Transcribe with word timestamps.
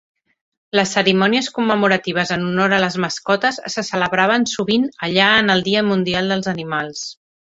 Les 0.77 0.91
cerimònies 0.95 1.49
commemoratives 1.57 2.31
en 2.35 2.47
honor 2.47 2.73
a 2.77 2.79
les 2.83 2.97
mascotes 3.03 3.59
se 3.73 3.83
celebraven 3.89 4.47
sovint 4.53 4.87
allà 5.09 5.29
en 5.43 5.55
el 5.57 5.63
Dia 5.69 5.85
Mundial 5.91 6.35
dels 6.35 6.51
Animals. 6.55 7.05